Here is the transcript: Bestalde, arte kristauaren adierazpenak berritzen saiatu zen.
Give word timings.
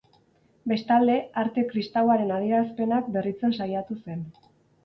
Bestalde, 0.71 1.17
arte 1.43 1.65
kristauaren 1.73 2.33
adierazpenak 2.39 3.15
berritzen 3.19 3.55
saiatu 3.63 4.01
zen. 4.09 4.27